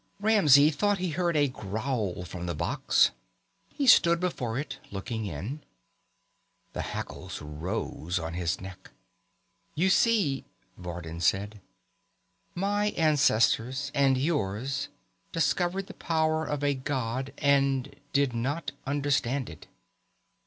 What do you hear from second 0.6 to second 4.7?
thought he heard a growl from the box. He stood before